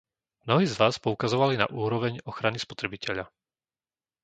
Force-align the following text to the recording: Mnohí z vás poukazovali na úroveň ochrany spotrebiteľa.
Mnohí 0.45 0.65
z 0.67 0.75
vás 0.81 0.95
poukazovali 1.05 1.55
na 1.61 1.67
úroveň 1.83 2.13
ochrany 2.31 2.57
spotrebiteľa. 2.65 3.25